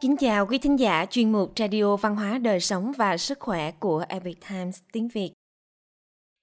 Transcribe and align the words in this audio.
Kính 0.00 0.16
chào 0.16 0.46
quý 0.46 0.58
thính 0.58 0.78
giả 0.78 1.06
chuyên 1.10 1.32
mục 1.32 1.52
Radio 1.58 1.96
Văn 1.96 2.16
hóa 2.16 2.38
Đời 2.38 2.60
Sống 2.60 2.92
và 2.96 3.16
Sức 3.16 3.38
Khỏe 3.40 3.70
của 3.70 4.04
Epic 4.08 4.38
Times 4.48 4.80
tiếng 4.92 5.08
Việt. 5.08 5.32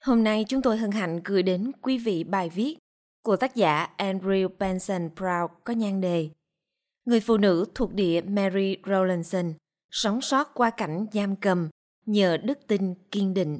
Hôm 0.05 0.23
nay 0.23 0.45
chúng 0.47 0.61
tôi 0.61 0.77
hân 0.77 0.91
hạnh 0.91 1.21
gửi 1.23 1.43
đến 1.43 1.71
quý 1.81 1.97
vị 1.97 2.23
bài 2.23 2.49
viết 2.49 2.77
của 3.23 3.35
tác 3.35 3.55
giả 3.55 3.87
Andrew 3.97 4.49
Benson 4.59 5.09
Proud 5.15 5.51
có 5.63 5.73
nhan 5.73 6.01
đề 6.01 6.29
Người 7.05 7.19
phụ 7.19 7.37
nữ 7.37 7.65
thuộc 7.75 7.93
địa 7.93 8.21
Mary 8.21 8.75
Rowlandson 8.83 9.53
sống 9.91 10.21
sót 10.21 10.53
qua 10.53 10.69
cảnh 10.69 11.05
giam 11.13 11.35
cầm 11.35 11.69
nhờ 12.05 12.37
đức 12.37 12.59
tin 12.67 12.93
kiên 13.11 13.33
định. 13.33 13.59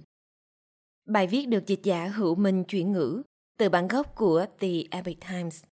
Bài 1.05 1.27
viết 1.27 1.45
được 1.45 1.67
dịch 1.67 1.83
giả 1.83 2.07
hữu 2.07 2.35
minh 2.35 2.63
chuyển 2.63 2.91
ngữ 2.91 3.21
từ 3.57 3.69
bản 3.69 3.87
gốc 3.87 4.15
của 4.15 4.45
The 4.59 4.69
Epic 4.91 5.17
Times. 5.29 5.63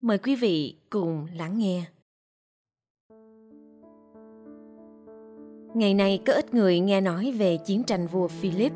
Mời 0.00 0.18
quý 0.18 0.36
vị 0.36 0.76
cùng 0.90 1.26
lắng 1.34 1.58
nghe. 1.58 1.84
Ngày 5.74 5.94
nay 5.94 6.20
có 6.26 6.32
ít 6.32 6.54
người 6.54 6.80
nghe 6.80 7.00
nói 7.00 7.34
về 7.38 7.56
chiến 7.56 7.84
tranh 7.84 8.06
vua 8.06 8.28
Philip, 8.28 8.72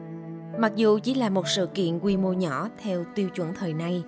mặc 0.58 0.72
dù 0.76 0.98
chỉ 0.98 1.14
là 1.14 1.28
một 1.28 1.48
sự 1.48 1.66
kiện 1.66 1.98
quy 1.98 2.16
mô 2.16 2.32
nhỏ 2.32 2.68
theo 2.82 3.04
tiêu 3.14 3.28
chuẩn 3.28 3.54
thời 3.54 3.74
nay. 3.74 4.02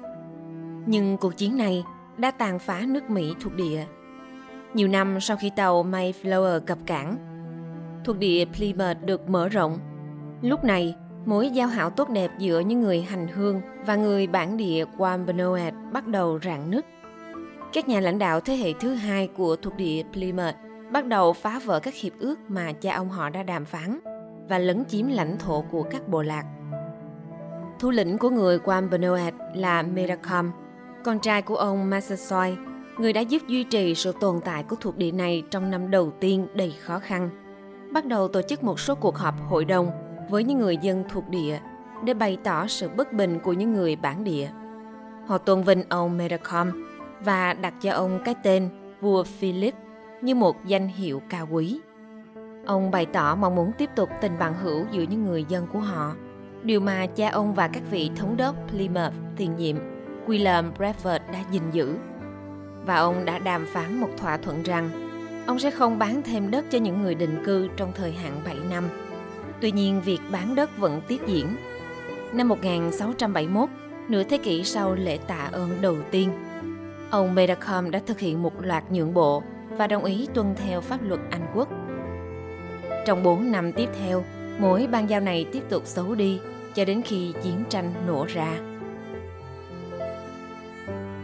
Nhưng 0.86 1.16
cuộc 1.16 1.36
chiến 1.36 1.56
này 1.56 1.84
đã 2.18 2.30
tàn 2.30 2.58
phá 2.58 2.82
nước 2.86 3.10
Mỹ 3.10 3.34
thuộc 3.40 3.54
địa. 3.54 3.84
Nhiều 4.74 4.88
năm 4.88 5.20
sau 5.20 5.36
khi 5.36 5.50
tàu 5.56 5.84
Mayflower 5.84 6.60
cập 6.60 6.78
cảng, 6.86 7.16
thuộc 8.04 8.18
địa 8.18 8.44
Plymouth 8.44 9.04
được 9.04 9.28
mở 9.28 9.48
rộng. 9.48 9.78
Lúc 10.42 10.64
này, 10.64 10.94
mối 11.26 11.50
giao 11.50 11.68
hảo 11.68 11.90
tốt 11.90 12.08
đẹp 12.08 12.30
giữa 12.38 12.60
những 12.60 12.80
người 12.80 13.00
hành 13.00 13.28
hương 13.28 13.60
và 13.86 13.96
người 13.96 14.26
bản 14.26 14.56
địa 14.56 14.84
Wampanoag 14.96 15.92
bắt 15.92 16.06
đầu 16.06 16.38
rạn 16.44 16.70
nứt. 16.70 16.86
Các 17.72 17.88
nhà 17.88 18.00
lãnh 18.00 18.18
đạo 18.18 18.40
thế 18.40 18.56
hệ 18.56 18.72
thứ 18.80 18.94
hai 18.94 19.28
của 19.36 19.56
thuộc 19.56 19.76
địa 19.76 20.02
Plymouth 20.12 20.54
bắt 20.92 21.06
đầu 21.06 21.32
phá 21.32 21.60
vỡ 21.64 21.80
các 21.80 21.94
hiệp 21.94 22.12
ước 22.18 22.36
mà 22.48 22.72
cha 22.72 22.94
ông 22.94 23.08
họ 23.08 23.28
đã 23.28 23.42
đàm 23.42 23.64
phán 23.64 23.98
và 24.48 24.58
lấn 24.58 24.84
chiếm 24.84 25.06
lãnh 25.06 25.38
thổ 25.38 25.64
của 25.70 25.82
các 25.82 26.08
bộ 26.08 26.22
lạc. 26.22 26.44
Thủ 27.78 27.90
lĩnh 27.90 28.18
của 28.18 28.30
người 28.30 28.58
Wampanoag 28.58 29.32
là 29.54 29.82
Metacom, 29.82 30.50
con 31.04 31.18
trai 31.18 31.42
của 31.42 31.56
ông 31.56 31.90
Massasoit, 31.90 32.54
người 32.98 33.12
đã 33.12 33.20
giúp 33.20 33.42
duy 33.48 33.64
trì 33.64 33.94
sự 33.94 34.12
tồn 34.20 34.40
tại 34.44 34.62
của 34.62 34.76
thuộc 34.80 34.96
địa 34.96 35.12
này 35.12 35.42
trong 35.50 35.70
năm 35.70 35.90
đầu 35.90 36.12
tiên 36.20 36.46
đầy 36.54 36.74
khó 36.80 36.98
khăn. 36.98 37.30
Bắt 37.92 38.06
đầu 38.06 38.28
tổ 38.28 38.42
chức 38.42 38.64
một 38.64 38.80
số 38.80 38.94
cuộc 38.94 39.16
họp 39.16 39.34
hội 39.48 39.64
đồng 39.64 39.90
với 40.30 40.44
những 40.44 40.58
người 40.58 40.76
dân 40.76 41.04
thuộc 41.08 41.28
địa 41.28 41.58
để 42.04 42.14
bày 42.14 42.38
tỏ 42.44 42.66
sự 42.66 42.88
bất 42.88 43.12
bình 43.12 43.38
của 43.40 43.52
những 43.52 43.72
người 43.72 43.96
bản 43.96 44.24
địa. 44.24 44.48
Họ 45.26 45.38
tôn 45.38 45.62
vinh 45.62 45.82
ông 45.88 46.16
Metacom 46.16 46.84
và 47.24 47.52
đặt 47.52 47.74
cho 47.80 47.92
ông 47.92 48.20
cái 48.24 48.34
tên 48.42 48.68
vua 49.00 49.22
Philip 49.24 49.74
như 50.22 50.34
một 50.34 50.64
danh 50.64 50.88
hiệu 50.88 51.22
cao 51.28 51.48
quý. 51.50 51.80
Ông 52.66 52.90
bày 52.90 53.06
tỏ 53.06 53.36
mong 53.36 53.54
muốn 53.54 53.72
tiếp 53.78 53.90
tục 53.96 54.10
tình 54.20 54.38
bạn 54.38 54.54
hữu 54.54 54.84
giữa 54.90 55.02
những 55.02 55.24
người 55.24 55.44
dân 55.48 55.66
của 55.72 55.78
họ, 55.78 56.14
điều 56.62 56.80
mà 56.80 57.06
cha 57.06 57.30
ông 57.30 57.54
và 57.54 57.68
các 57.68 57.82
vị 57.90 58.10
thống 58.16 58.36
đốc 58.36 58.54
Plymouth 58.70 59.14
tiền 59.36 59.56
nhiệm 59.56 59.76
William 60.26 60.72
Bradford 60.78 61.20
đã 61.32 61.44
gìn 61.50 61.62
giữ. 61.72 61.94
Và 62.86 62.96
ông 62.96 63.24
đã 63.24 63.38
đàm 63.38 63.66
phán 63.66 64.00
một 64.00 64.08
thỏa 64.18 64.36
thuận 64.36 64.62
rằng 64.62 64.90
ông 65.46 65.58
sẽ 65.58 65.70
không 65.70 65.98
bán 65.98 66.22
thêm 66.22 66.50
đất 66.50 66.64
cho 66.70 66.78
những 66.78 67.02
người 67.02 67.14
định 67.14 67.42
cư 67.44 67.68
trong 67.76 67.92
thời 67.94 68.12
hạn 68.12 68.32
7 68.44 68.56
năm. 68.70 68.84
Tuy 69.60 69.72
nhiên, 69.72 70.00
việc 70.04 70.20
bán 70.32 70.54
đất 70.54 70.78
vẫn 70.78 71.00
tiếp 71.08 71.20
diễn. 71.26 71.56
Năm 72.32 72.48
1671, 72.48 73.68
nửa 74.08 74.22
thế 74.22 74.38
kỷ 74.38 74.64
sau 74.64 74.94
lễ 74.94 75.18
tạ 75.26 75.48
ơn 75.52 75.70
đầu 75.80 75.96
tiên, 76.10 76.30
ông 77.10 77.34
Medacom 77.34 77.90
đã 77.90 78.00
thực 78.06 78.20
hiện 78.20 78.42
một 78.42 78.52
loạt 78.64 78.92
nhượng 78.92 79.14
bộ 79.14 79.42
và 79.70 79.86
đồng 79.86 80.04
ý 80.04 80.28
tuân 80.34 80.54
theo 80.54 80.80
pháp 80.80 81.02
luật 81.02 81.20
Anh 81.30 81.46
quốc. 81.54 81.68
Trong 83.06 83.22
4 83.22 83.52
năm 83.52 83.72
tiếp 83.72 83.88
theo, 84.00 84.24
mối 84.58 84.88
ban 84.90 85.10
giao 85.10 85.20
này 85.20 85.46
tiếp 85.52 85.62
tục 85.68 85.82
xấu 85.86 86.14
đi 86.14 86.40
cho 86.74 86.84
đến 86.84 87.02
khi 87.02 87.32
chiến 87.42 87.64
tranh 87.68 87.92
nổ 88.06 88.26
ra. 88.28 88.58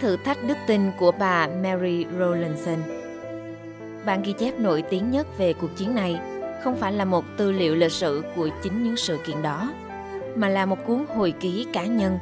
Thử 0.01 0.17
thách 0.17 0.39
đức 0.49 0.57
tin 0.67 0.81
của 0.99 1.13
bà 1.13 1.49
Mary 1.63 2.05
Rowlandson 2.05 2.79
Bản 4.07 4.23
ghi 4.23 4.33
chép 4.33 4.59
nổi 4.59 4.83
tiếng 4.91 5.11
nhất 5.11 5.39
về 5.39 5.53
cuộc 5.53 5.77
chiến 5.77 5.95
này 5.95 6.21
không 6.65 6.77
phải 6.77 6.93
là 6.93 7.05
một 7.05 7.25
tư 7.37 7.53
liệu 7.53 7.75
lịch 7.75 7.93
sử 7.93 8.25
của 8.37 8.49
chính 8.63 8.83
những 8.83 8.97
sự 8.97 9.19
kiện 9.27 9.43
đó, 9.43 9.73
mà 10.37 10.49
là 10.49 10.67
một 10.67 10.87
cuốn 10.87 11.05
hồi 11.17 11.35
ký 11.41 11.67
cá 11.73 11.85
nhân 11.85 12.19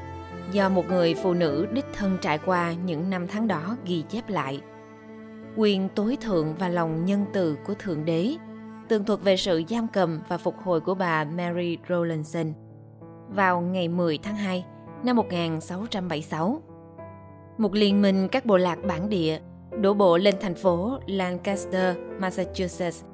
do 0.53 0.69
một 0.69 0.89
người 0.89 1.15
phụ 1.15 1.35
nữ 1.35 1.67
đích 1.73 1.87
thân 1.93 2.19
trải 2.21 2.39
qua 2.39 2.73
những 2.85 3.11
năm 3.11 3.27
tháng 3.29 3.49
đó 3.49 3.77
ghi 3.85 4.05
chép 4.11 4.29
lại– 4.29 4.61
quyền 5.57 5.89
tối 5.89 6.17
thượng 6.21 6.55
và 6.55 6.69
lòng 6.69 7.05
nhân 7.05 7.25
từ 7.33 7.57
của 7.67 7.75
Thượng 7.75 8.05
Đế, 8.05 8.37
tường 8.89 9.05
thuật 9.05 9.21
về 9.23 9.37
sự 9.37 9.63
giam 9.69 9.89
cầm 9.89 10.21
và 10.29 10.39
phục 10.39 10.55
hồi 10.65 10.81
của 10.81 10.95
bà 10.95 11.25
Mary 11.25 11.79
Rowlandson 11.89 12.53
vào 13.29 13.61
ngày 13.61 13.89
10 13.89 14.19
tháng 14.19 14.37
2 14.37 14.65
năm 15.03 15.17
1676. 15.17 16.63
Một 17.59 17.75
liên 17.75 18.03
minh 18.03 18.29
các 18.29 18.47
bộ 18.47 18.57
lạc 18.57 18.79
bản 18.87 19.09
địa 19.09 19.39
đổ 19.81 19.95
bộ 19.95 20.17
lên 20.17 20.35
thành 20.41 20.55
phố 20.55 20.99
Lancaster, 21.07 21.97
Massachusetts. 22.19 23.05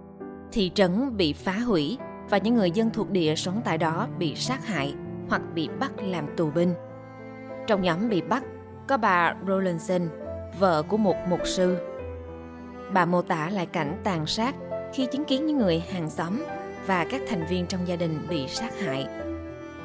Thị 0.52 0.70
trấn 0.74 1.16
bị 1.16 1.32
phá 1.32 1.52
hủy 1.52 1.98
và 2.30 2.38
những 2.38 2.54
người 2.54 2.70
dân 2.70 2.90
thuộc 2.90 3.10
địa 3.10 3.34
sống 3.34 3.60
tại 3.64 3.78
đó 3.78 4.08
bị 4.18 4.34
sát 4.34 4.66
hại 4.66 4.94
hoặc 5.28 5.42
bị 5.54 5.68
bắt 5.80 5.92
làm 6.02 6.26
tù 6.36 6.50
binh. 6.50 6.74
Trong 7.66 7.82
nhóm 7.82 8.08
bị 8.08 8.22
bắt 8.22 8.44
có 8.88 8.96
bà 8.96 9.34
Rowlandson, 9.46 10.08
vợ 10.58 10.82
của 10.82 10.96
một 10.96 11.16
mục 11.28 11.40
sư 11.44 11.89
Bà 12.92 13.04
mô 13.04 13.22
tả 13.22 13.50
lại 13.50 13.66
cảnh 13.66 14.00
tàn 14.04 14.26
sát 14.26 14.54
khi 14.94 15.06
chứng 15.12 15.24
kiến 15.24 15.46
những 15.46 15.58
người 15.58 15.80
hàng 15.80 16.10
xóm 16.10 16.44
và 16.86 17.06
các 17.10 17.20
thành 17.28 17.46
viên 17.46 17.66
trong 17.66 17.88
gia 17.88 17.96
đình 17.96 18.26
bị 18.28 18.48
sát 18.48 18.80
hại. 18.80 19.06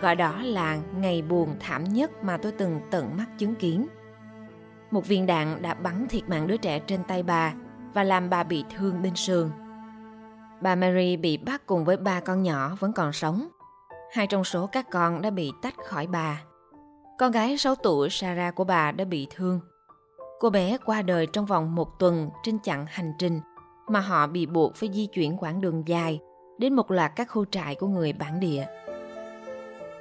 Gọi 0.01 0.15
đó 0.15 0.41
là 0.41 0.77
ngày 0.97 1.21
buồn 1.21 1.55
thảm 1.59 1.83
nhất 1.83 2.23
mà 2.23 2.37
tôi 2.37 2.51
từng 2.51 2.79
tận 2.91 3.17
mắt 3.17 3.25
chứng 3.37 3.55
kiến. 3.55 3.87
Một 4.91 5.07
viên 5.07 5.25
đạn 5.25 5.61
đã 5.61 5.73
bắn 5.73 6.07
thiệt 6.09 6.29
mạng 6.29 6.47
đứa 6.47 6.57
trẻ 6.57 6.79
trên 6.79 7.03
tay 7.03 7.23
bà 7.23 7.53
và 7.93 8.03
làm 8.03 8.29
bà 8.29 8.43
bị 8.43 8.65
thương 8.77 9.01
bên 9.01 9.15
sườn. 9.15 9.49
Bà 10.61 10.75
Mary 10.75 11.17
bị 11.17 11.37
bắt 11.37 11.65
cùng 11.65 11.85
với 11.85 11.97
ba 11.97 12.19
con 12.19 12.43
nhỏ 12.43 12.77
vẫn 12.79 12.93
còn 12.93 13.13
sống. 13.13 13.47
Hai 14.13 14.27
trong 14.27 14.43
số 14.43 14.67
các 14.67 14.89
con 14.91 15.21
đã 15.21 15.29
bị 15.29 15.51
tách 15.61 15.75
khỏi 15.85 16.07
bà. 16.07 16.41
Con 17.17 17.31
gái 17.31 17.57
6 17.57 17.75
tuổi 17.75 18.09
Sarah 18.09 18.55
của 18.55 18.63
bà 18.63 18.91
đã 18.91 19.05
bị 19.05 19.27
thương. 19.35 19.59
Cô 20.39 20.49
bé 20.49 20.77
qua 20.85 21.01
đời 21.01 21.27
trong 21.27 21.45
vòng 21.45 21.75
một 21.75 21.99
tuần 21.99 22.29
trên 22.43 22.59
chặng 22.59 22.85
hành 22.89 23.13
trình 23.19 23.41
mà 23.87 23.99
họ 23.99 24.27
bị 24.27 24.45
buộc 24.45 24.75
phải 24.75 24.89
di 24.93 25.05
chuyển 25.05 25.37
quãng 25.37 25.61
đường 25.61 25.83
dài 25.85 26.19
đến 26.57 26.73
một 26.73 26.91
loạt 26.91 27.11
các 27.15 27.29
khu 27.29 27.45
trại 27.45 27.75
của 27.75 27.87
người 27.87 28.13
bản 28.13 28.39
địa. 28.39 28.65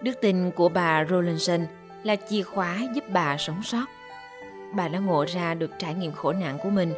Đức 0.03 0.13
tin 0.21 0.51
của 0.51 0.69
bà 0.69 1.05
Rollinson 1.11 1.67
là 2.03 2.17
chìa 2.17 2.43
khóa 2.43 2.79
giúp 2.95 3.05
bà 3.13 3.37
sống 3.37 3.63
sót. 3.63 3.87
Bà 4.77 4.89
đã 4.89 4.99
ngộ 4.99 5.25
ra 5.29 5.55
được 5.55 5.71
trải 5.79 5.95
nghiệm 5.95 6.13
khổ 6.13 6.33
nạn 6.33 6.59
của 6.63 6.71
mình 6.71 6.93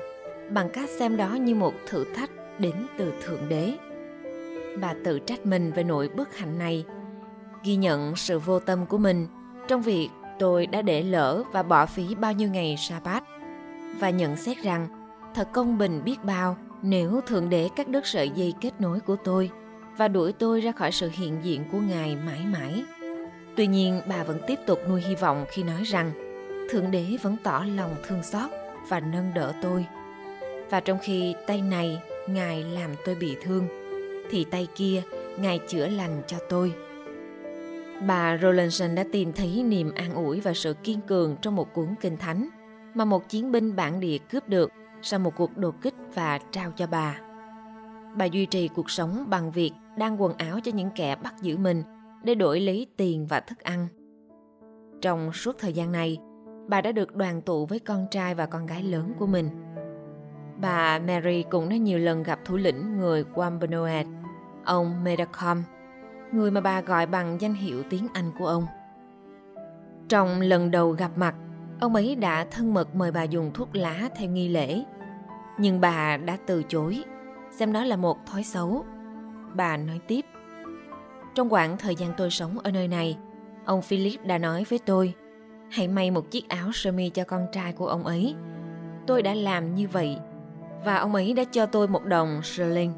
bằng 0.50 0.70
cách 0.72 0.90
xem 0.98 1.16
đó 1.16 1.28
như 1.28 1.54
một 1.54 1.74
thử 1.86 2.04
thách 2.14 2.30
đến 2.58 2.86
từ 2.98 3.12
Thượng 3.24 3.48
Đế. 3.48 3.72
Bà 4.80 4.94
tự 5.04 5.18
trách 5.18 5.46
mình 5.46 5.72
về 5.72 5.84
nỗi 5.84 6.08
bất 6.08 6.36
hạnh 6.36 6.58
này, 6.58 6.84
ghi 7.64 7.76
nhận 7.76 8.16
sự 8.16 8.38
vô 8.38 8.60
tâm 8.60 8.86
của 8.86 8.98
mình 8.98 9.26
trong 9.68 9.82
việc 9.82 10.08
tôi 10.38 10.66
đã 10.66 10.82
để 10.82 11.02
lỡ 11.02 11.42
và 11.52 11.62
bỏ 11.62 11.86
phí 11.86 12.14
bao 12.14 12.32
nhiêu 12.32 12.48
ngày 12.48 12.76
Sabbath 12.78 13.24
và 13.98 14.10
nhận 14.10 14.36
xét 14.36 14.62
rằng 14.62 14.88
thật 15.34 15.48
công 15.52 15.78
bình 15.78 16.02
biết 16.04 16.24
bao 16.24 16.56
nếu 16.82 17.20
Thượng 17.26 17.50
Đế 17.50 17.68
cắt 17.76 17.88
đứt 17.88 18.06
sợi 18.06 18.30
dây 18.30 18.54
kết 18.60 18.70
nối 18.78 19.00
của 19.00 19.16
tôi 19.24 19.50
và 19.96 20.08
đuổi 20.08 20.32
tôi 20.32 20.60
ra 20.60 20.72
khỏi 20.72 20.92
sự 20.92 21.10
hiện 21.12 21.38
diện 21.42 21.64
của 21.72 21.78
Ngài 21.78 22.16
mãi 22.16 22.40
mãi. 22.52 22.84
Tuy 23.56 23.66
nhiên, 23.66 24.00
bà 24.08 24.24
vẫn 24.24 24.40
tiếp 24.46 24.58
tục 24.66 24.78
nuôi 24.88 25.00
hy 25.00 25.14
vọng 25.14 25.44
khi 25.48 25.62
nói 25.62 25.82
rằng 25.82 26.12
Thượng 26.70 26.90
Đế 26.90 27.16
vẫn 27.22 27.36
tỏ 27.42 27.64
lòng 27.76 27.96
thương 28.06 28.22
xót 28.22 28.50
và 28.88 29.00
nâng 29.00 29.34
đỡ 29.34 29.52
tôi. 29.62 29.86
Và 30.70 30.80
trong 30.80 30.98
khi 31.02 31.34
tay 31.46 31.60
này 31.60 31.98
Ngài 32.28 32.64
làm 32.64 32.90
tôi 33.04 33.14
bị 33.14 33.36
thương, 33.42 33.68
thì 34.30 34.44
tay 34.44 34.68
kia 34.74 35.02
Ngài 35.38 35.60
chữa 35.68 35.86
lành 35.86 36.22
cho 36.26 36.36
tôi. 36.48 36.72
Bà 38.00 38.38
Rollinson 38.42 38.94
đã 38.94 39.04
tìm 39.12 39.32
thấy 39.32 39.62
niềm 39.62 39.92
an 39.94 40.14
ủi 40.14 40.40
và 40.40 40.52
sự 40.54 40.74
kiên 40.74 41.00
cường 41.00 41.36
trong 41.42 41.56
một 41.56 41.74
cuốn 41.74 41.94
kinh 42.00 42.16
thánh 42.16 42.48
mà 42.94 43.04
một 43.04 43.28
chiến 43.28 43.52
binh 43.52 43.76
bản 43.76 44.00
địa 44.00 44.18
cướp 44.18 44.48
được 44.48 44.70
sau 45.02 45.20
một 45.20 45.36
cuộc 45.36 45.56
đột 45.56 45.74
kích 45.82 45.94
và 46.14 46.38
trao 46.50 46.72
cho 46.76 46.86
bà. 46.86 47.20
Bà 48.16 48.24
duy 48.24 48.46
trì 48.46 48.68
cuộc 48.68 48.90
sống 48.90 49.24
bằng 49.28 49.50
việc 49.50 49.72
đan 49.98 50.16
quần 50.16 50.32
áo 50.32 50.58
cho 50.64 50.72
những 50.72 50.90
kẻ 50.94 51.16
bắt 51.16 51.34
giữ 51.42 51.56
mình 51.56 51.82
để 52.24 52.34
đổi 52.34 52.60
lấy 52.60 52.86
tiền 52.96 53.26
và 53.26 53.40
thức 53.40 53.58
ăn. 53.58 53.88
Trong 55.00 55.32
suốt 55.32 55.58
thời 55.58 55.72
gian 55.72 55.92
này, 55.92 56.18
bà 56.68 56.80
đã 56.80 56.92
được 56.92 57.16
đoàn 57.16 57.42
tụ 57.42 57.66
với 57.66 57.78
con 57.78 58.06
trai 58.10 58.34
và 58.34 58.46
con 58.46 58.66
gái 58.66 58.82
lớn 58.82 59.12
của 59.18 59.26
mình. 59.26 59.50
Bà 60.60 60.98
Mary 60.98 61.44
cũng 61.50 61.68
đã 61.68 61.76
nhiều 61.76 61.98
lần 61.98 62.22
gặp 62.22 62.38
thủ 62.44 62.56
lĩnh 62.56 62.98
người 62.98 63.24
Wampanoag, 63.34 64.22
ông 64.64 65.04
Medacom, 65.04 65.62
người 66.32 66.50
mà 66.50 66.60
bà 66.60 66.80
gọi 66.80 67.06
bằng 67.06 67.40
danh 67.40 67.54
hiệu 67.54 67.82
tiếng 67.90 68.06
Anh 68.12 68.30
của 68.38 68.46
ông. 68.46 68.66
Trong 70.08 70.40
lần 70.40 70.70
đầu 70.70 70.90
gặp 70.90 71.10
mặt, 71.16 71.34
ông 71.80 71.94
ấy 71.94 72.14
đã 72.14 72.46
thân 72.50 72.74
mật 72.74 72.94
mời 72.94 73.12
bà 73.12 73.22
dùng 73.22 73.50
thuốc 73.54 73.76
lá 73.76 74.08
theo 74.16 74.30
nghi 74.30 74.48
lễ. 74.48 74.84
Nhưng 75.58 75.80
bà 75.80 76.16
đã 76.16 76.36
từ 76.46 76.62
chối 76.62 77.04
xem 77.50 77.72
đó 77.72 77.84
là 77.84 77.96
một 77.96 78.26
thói 78.26 78.42
xấu. 78.42 78.84
Bà 79.54 79.76
nói 79.76 80.00
tiếp. 80.06 80.24
Trong 81.34 81.50
khoảng 81.50 81.78
thời 81.78 81.94
gian 81.94 82.12
tôi 82.16 82.30
sống 82.30 82.58
ở 82.58 82.70
nơi 82.70 82.88
này, 82.88 83.18
ông 83.64 83.82
Philip 83.82 84.24
đã 84.24 84.38
nói 84.38 84.64
với 84.68 84.78
tôi, 84.78 85.14
hãy 85.70 85.88
may 85.88 86.10
một 86.10 86.30
chiếc 86.30 86.48
áo 86.48 86.70
sơ 86.72 86.92
mi 86.92 87.08
cho 87.10 87.24
con 87.24 87.46
trai 87.52 87.72
của 87.72 87.86
ông 87.86 88.04
ấy. 88.04 88.34
Tôi 89.06 89.22
đã 89.22 89.34
làm 89.34 89.74
như 89.74 89.88
vậy 89.88 90.18
và 90.84 90.96
ông 90.96 91.14
ấy 91.14 91.32
đã 91.32 91.44
cho 91.44 91.66
tôi 91.66 91.88
một 91.88 92.04
đồng 92.04 92.40
sterling. 92.42 92.92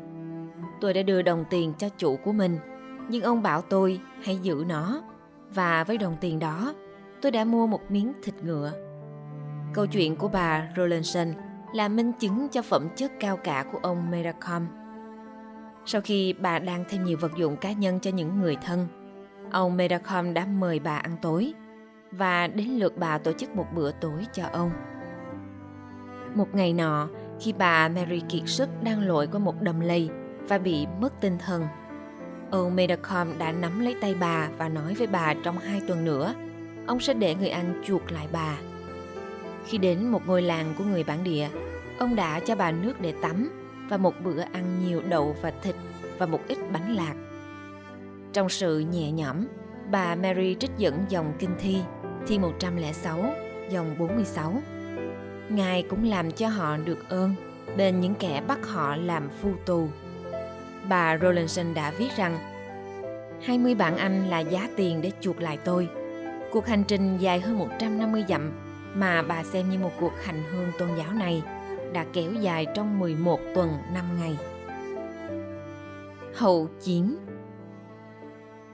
Tôi 0.81 0.95
đã 0.95 1.03
đưa 1.03 1.23
đồng 1.23 1.45
tiền 1.51 1.73
cho 1.79 1.89
chủ 1.89 2.17
của 2.17 2.33
mình, 2.33 2.59
nhưng 3.09 3.23
ông 3.23 3.43
bảo 3.43 3.63
tôi 3.63 4.01
hãy 4.23 4.37
giữ 4.37 4.65
nó 4.69 5.03
và 5.55 5.85
với 5.85 5.99
đồng 5.99 6.17
tiền 6.21 6.39
đó, 6.39 6.75
tôi 7.23 7.33
đã 7.33 7.45
mua 7.45 7.67
một 7.67 7.91
miếng 7.91 8.13
thịt 8.23 8.35
ngựa. 8.43 8.73
Câu 9.75 9.87
chuyện 9.87 10.17
của 10.17 10.29
bà 10.29 10.69
Rollinson 10.77 11.29
là 11.73 11.89
minh 11.89 12.13
chứng 12.13 12.49
cho 12.49 12.63
phẩm 12.63 12.89
chất 12.97 13.13
cao 13.21 13.37
cả 13.37 13.65
của 13.73 13.79
ông 13.83 14.11
Meracom. 14.11 14.67
Sau 15.85 16.01
khi 16.01 16.33
bà 16.33 16.59
đang 16.59 16.85
thêm 16.89 17.05
nhiều 17.05 17.19
vật 17.21 17.33
dụng 17.37 17.57
cá 17.57 17.73
nhân 17.73 18.01
cho 18.01 18.11
những 18.11 18.41
người 18.41 18.57
thân, 18.57 18.87
ông 19.51 19.77
Meracom 19.77 20.35
đã 20.35 20.47
mời 20.47 20.79
bà 20.79 20.97
ăn 20.97 21.17
tối 21.23 21.55
và 22.13 22.47
đến 22.47 22.69
lượt 22.69 22.99
bà 22.99 23.19
tổ 23.19 23.33
chức 23.33 23.57
một 23.57 23.67
bữa 23.75 23.93
tối 23.93 24.27
cho 24.33 24.45
ông. 24.53 24.71
Một 26.35 26.55
ngày 26.55 26.73
nọ, 26.73 27.09
khi 27.41 27.53
bà 27.53 27.89
Mary 27.89 28.21
kiệt 28.29 28.43
sức 28.47 28.69
đang 28.83 29.01
lội 29.01 29.27
qua 29.27 29.39
một 29.39 29.63
đầm 29.63 29.81
lầy 29.81 30.11
và 30.49 30.59
bị 30.59 30.87
mất 31.01 31.21
tinh 31.21 31.39
thần, 31.39 31.67
ông 32.51 32.77
Medacom 32.77 33.39
đã 33.39 33.53
nắm 33.53 33.81
lấy 33.81 33.97
tay 34.01 34.15
bà 34.21 34.49
và 34.59 34.69
nói 34.69 34.95
với 34.95 35.07
bà 35.07 35.35
trong 35.45 35.59
hai 35.59 35.81
tuần 35.89 36.05
nữa, 36.05 36.35
ông 36.87 37.01
sẽ 37.01 37.15
để 37.15 37.35
người 37.35 37.49
Anh 37.49 37.83
chuộc 37.87 38.13
lại 38.13 38.27
bà. 38.33 38.59
Khi 39.67 39.79
đến 39.79 40.09
một 40.09 40.27
ngôi 40.27 40.43
làng 40.43 40.75
của 40.79 40.85
người 40.85 41.05
bản 41.05 41.25
địa, 41.25 41.49
ông 41.99 42.17
đã 42.17 42.41
cho 42.41 42.57
bà 42.57 42.71
nước 42.71 43.01
để 43.01 43.15
tắm 43.23 43.51
và 43.89 43.97
một 43.97 44.15
bữa 44.25 44.41
ăn 44.41 44.85
nhiều 44.85 45.03
đậu 45.09 45.37
và 45.43 45.53
thịt 45.63 45.75
và 46.19 46.27
một 46.27 46.41
ít 46.49 46.59
bánh 46.73 46.97
lạc. 46.97 47.15
Trong 48.33 48.49
sự 48.49 48.79
nhẹ 48.79 49.13
nhõm, 49.13 49.37
bà 49.91 50.15
Mary 50.15 50.57
trích 50.61 50.71
dẫn 50.79 51.05
dòng 51.09 51.33
kinh 51.39 51.55
thi, 51.59 51.77
thi 52.27 52.39
106, 52.39 53.35
dòng 53.71 53.99
46. 53.99 54.63
Ngài 55.49 55.83
cũng 55.83 56.05
làm 56.05 56.31
cho 56.31 56.49
họ 56.49 56.77
được 56.77 57.09
ơn 57.09 57.35
bên 57.77 58.01
những 58.01 58.15
kẻ 58.15 58.43
bắt 58.47 58.59
họ 58.67 58.97
làm 58.97 59.29
phu 59.43 59.51
tù. 59.67 59.89
Bà 60.89 61.19
Rollinson 61.19 61.75
đã 61.75 61.91
viết 61.91 62.09
rằng 62.17 62.39
20 63.43 63.75
bạn 63.75 63.97
Anh 63.97 64.29
là 64.29 64.39
giá 64.39 64.69
tiền 64.77 65.03
để 65.03 65.13
chuộc 65.21 65.41
lại 65.41 65.59
tôi. 65.65 65.89
Cuộc 66.53 66.67
hành 66.67 66.85
trình 66.89 67.19
dài 67.19 67.41
hơn 67.41 67.59
150 67.59 68.25
dặm 68.29 68.53
mà 68.95 69.23
bà 69.23 69.45
xem 69.45 69.71
như 69.71 69.79
một 69.79 69.93
cuộc 70.01 70.13
hành 70.25 70.43
hương 70.51 70.73
tôn 70.79 70.89
giáo 70.99 71.13
này 71.13 71.43
đã 71.93 72.07
kéo 72.13 72.33
dài 72.33 72.67
trong 72.75 72.99
11 72.99 73.41
tuần 73.55 73.71
5 73.95 74.05
ngày. 74.21 74.39
Hậu 76.35 76.69
chiến 76.81 77.17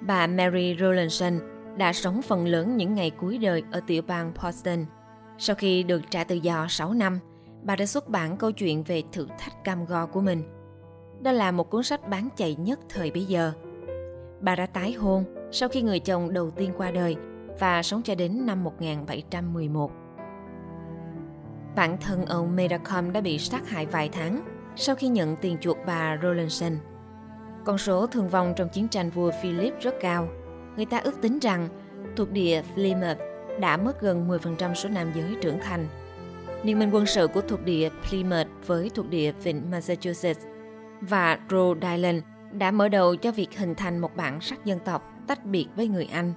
Bà 0.01 0.27
Mary 0.27 0.77
Rollinson 0.81 1.39
đã 1.77 1.93
sống 1.93 2.23
phần 2.23 2.47
lớn 2.47 2.77
những 2.77 2.95
ngày 2.95 3.11
cuối 3.11 3.39
đời 3.39 3.63
ở 3.73 3.81
tiểu 3.87 4.03
bang 4.07 4.33
Boston. 4.45 4.85
Sau 5.39 5.57
khi 5.57 5.83
được 5.83 6.03
trả 6.11 6.25
tự 6.25 6.35
do 6.35 6.67
6 6.69 6.93
năm, 6.93 7.19
bà 7.63 7.77
đã 7.77 7.87
xuất 7.87 8.09
bản 8.09 8.37
câu 8.37 8.53
chuyện 8.53 8.83
về 8.83 9.03
thử 9.13 9.27
thách 9.39 9.65
cam 9.65 9.85
go 9.85 10.07
của 10.07 10.21
mình. 10.21 10.43
Đó 11.25 11.33
là 11.33 11.51
một 11.51 11.71
cuốn 11.71 11.83
sách 11.83 12.09
bán 12.09 12.29
chạy 12.37 12.55
nhất 12.55 12.81
thời 12.89 13.11
bấy 13.11 13.25
giờ. 13.25 13.53
Bà 14.41 14.57
đã 14.57 14.67
tái 14.67 14.93
hôn 14.93 15.25
sau 15.53 15.69
khi 15.69 15.83
người 15.83 16.01
chồng 16.01 16.33
đầu 16.33 16.51
tiên 16.51 16.73
qua 16.77 16.91
đời 16.91 17.17
và 17.61 17.83
sống 17.83 18.03
cho 18.03 18.15
đến 18.15 18.47
năm 18.47 18.65
1711. 18.65 19.93
Bản 21.77 21.97
thân 22.01 22.27
ông 22.27 22.57
Medacom 22.57 23.13
đã 23.13 23.21
bị 23.21 23.39
sát 23.39 23.69
hại 23.69 23.87
vài 23.87 24.09
tháng 24.09 24.41
sau 24.77 24.97
khi 24.97 25.09
nhận 25.09 25.37
tiền 25.37 25.57
chuộc 25.61 25.79
bà 25.87 26.19
Rollinson. 26.23 26.73
Con 27.65 27.79
số 27.79 28.07
thương 28.07 28.29
vong 28.29 28.55
trong 28.57 28.69
chiến 28.69 28.89
tranh 28.89 29.11
vua 29.11 29.31
Philip 29.43 29.81
rất 29.81 29.95
cao. 30.01 30.29
Người 30.77 30.87
ta 30.87 30.99
ước 30.99 31.21
tính 31.23 31.39
rằng 31.39 31.69
thuộc 32.17 32.31
địa 32.31 32.63
Plymouth 32.75 33.19
đã 33.61 33.77
mất 33.77 34.01
gần 34.01 34.29
10% 34.29 34.75
số 34.75 34.89
nam 34.89 35.13
giới 35.15 35.37
trưởng 35.43 35.59
thành. 35.63 35.87
Liên 36.63 36.79
minh 36.79 36.91
quân 36.93 37.07
sự 37.07 37.27
của 37.27 37.41
thuộc 37.41 37.65
địa 37.65 37.89
Plymouth 38.09 38.49
với 38.67 38.91
thuộc 38.95 39.11
địa 39.11 39.33
vịnh 39.33 39.71
Massachusetts 39.71 40.47
và 41.09 41.39
Rhode 41.51 41.91
Island 41.91 42.23
đã 42.53 42.71
mở 42.71 42.89
đầu 42.89 43.17
cho 43.17 43.33
việc 43.33 43.59
hình 43.59 43.75
thành 43.75 43.99
một 43.99 44.17
bản 44.17 44.41
sắc 44.41 44.65
dân 44.65 44.79
tộc 44.85 45.03
tách 45.27 45.45
biệt 45.45 45.67
với 45.77 45.89
người 45.89 46.09
Anh. 46.13 46.33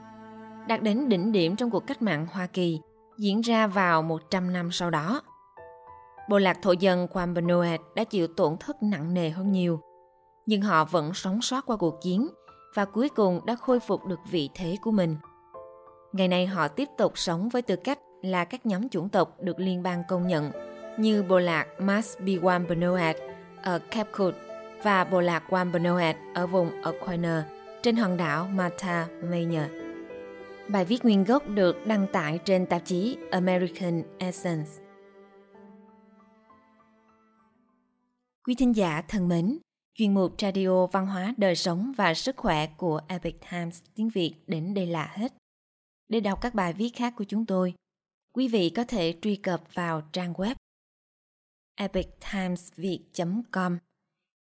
Đạt 0.68 0.82
đến 0.82 1.10
đỉnh 1.10 1.32
điểm 1.32 1.56
trong 1.56 1.72
cuộc 1.72 1.88
cách 1.88 2.02
mạng 2.02 2.28
Hoa 2.32 2.48
Kỳ 2.48 2.82
diễn 3.18 3.42
ra 3.42 3.68
vào 3.68 4.02
100 4.02 4.54
năm 4.54 4.72
sau 4.72 4.90
đó. 4.90 5.22
Bộ 6.30 6.38
lạc 6.38 6.58
thổ 6.62 6.72
dân 6.72 7.08
Wampanoag 7.14 7.78
đã 7.96 8.04
chịu 8.04 8.28
tổn 8.28 8.58
thất 8.60 8.84
nặng 8.84 9.14
nề 9.14 9.30
hơn 9.30 9.52
nhiều, 9.52 9.80
nhưng 10.46 10.62
họ 10.62 10.86
vẫn 10.86 11.14
sống 11.14 11.42
sót 11.42 11.66
qua 11.66 11.78
cuộc 11.78 12.02
chiến 12.02 12.28
và 12.76 12.86
cuối 12.86 13.10
cùng 13.10 13.46
đã 13.46 13.56
khôi 13.56 13.80
phục 13.80 14.06
được 14.06 14.20
vị 14.32 14.50
thế 14.56 14.78
của 14.82 14.92
mình. 14.92 15.16
Ngày 16.14 16.28
nay 16.28 16.46
họ 16.46 16.68
tiếp 16.68 16.90
tục 16.98 17.18
sống 17.18 17.50
với 17.50 17.62
tư 17.62 17.76
cách 17.76 18.00
là 18.22 18.46
các 18.46 18.66
nhóm 18.66 18.90
chủng 18.90 19.10
tộc 19.10 19.36
được 19.42 19.60
liên 19.60 19.84
bang 19.84 20.04
công 20.08 20.28
nhận 20.28 20.52
như 20.98 21.24
bộ 21.24 21.40
lạc 21.40 21.68
Masbiwambanoat 21.80 23.14
ở 23.62 23.80
Cape 23.80 24.12
Cod 24.12 24.34
và 24.84 25.04
bộ 25.04 25.22
lạc 25.22 25.44
Wampanoag 25.50 26.14
ở 26.34 26.48
vùng 26.48 26.82
Aquinas 26.82 27.46
trên 27.84 27.96
hòn 27.96 28.18
đảo 28.18 28.48
Mata 28.48 29.08
Mayor. 29.24 29.72
Bài 30.70 30.86
viết 30.86 31.06
nguyên 31.06 31.24
gốc 31.24 31.48
được 31.48 31.88
đăng 31.88 32.08
tải 32.14 32.40
trên 32.46 32.66
tạp 32.66 32.82
chí 32.86 33.18
American 33.32 34.04
Essence. 34.18 34.72
Quý 38.48 38.56
thính 38.56 38.76
giả 38.76 39.02
thân 39.08 39.28
mến, 39.28 39.58
chuyên 39.94 40.14
mục 40.14 40.42
Radio 40.42 40.86
Văn 40.86 41.08
hóa 41.08 41.34
Đời 41.38 41.56
sống 41.56 41.94
và 41.98 42.14
Sức 42.14 42.38
khỏe 42.38 42.68
của 42.78 43.02
Epic 43.08 43.36
Times 43.52 43.82
tiếng 43.96 44.10
Việt 44.10 44.34
đến 44.48 44.74
đây 44.74 44.88
là 44.88 45.12
hết. 45.14 45.34
Để 46.10 46.20
đọc 46.20 46.42
các 46.42 46.54
bài 46.54 46.74
viết 46.74 46.90
khác 46.96 47.14
của 47.18 47.24
chúng 47.24 47.46
tôi, 47.46 47.74
quý 48.34 48.48
vị 48.48 48.70
có 48.70 48.84
thể 48.84 49.16
truy 49.22 49.36
cập 49.36 49.62
vào 49.74 50.02
trang 50.12 50.34
web 50.34 50.56
epictimesviet.com. 51.76 53.78